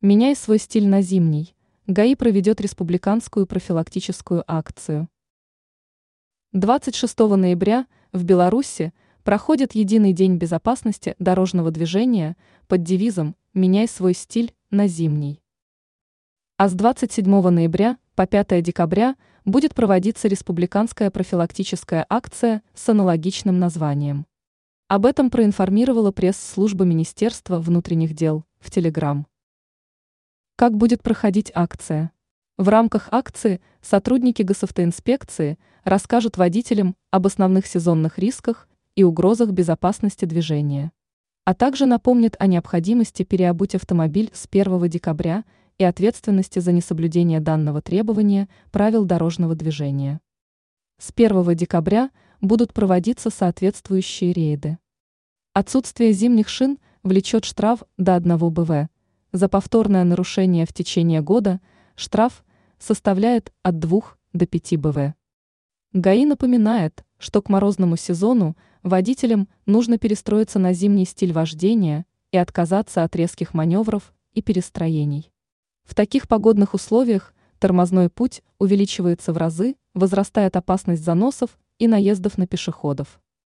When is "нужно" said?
69.64-69.96